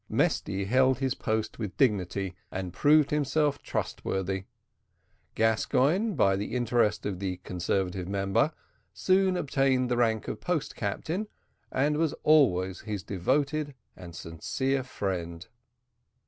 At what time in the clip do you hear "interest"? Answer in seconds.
6.55-7.05